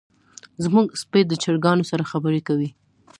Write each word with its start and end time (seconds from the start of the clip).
زمونږ 0.63 0.87
سپی 1.01 1.21
د 1.27 1.33
چرګانو 1.43 1.83
سره 1.91 2.09
خبرې 2.11 2.41
کوي. 2.47 2.69